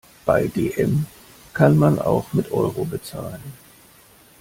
[0.25, 1.05] Bei dm
[1.53, 3.53] kann man auch mit Euro bezahlen.